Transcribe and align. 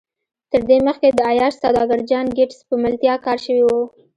تر 0.51 0.61
دې 0.69 0.77
مخکې 0.87 1.09
د 1.13 1.19
عياش 1.29 1.53
سوداګر 1.63 1.99
جان 2.09 2.25
ګيټس 2.37 2.59
په 2.69 2.75
ملتيا 2.83 3.13
کار 3.25 3.37
شوی 3.45 3.63
و. 3.65 3.69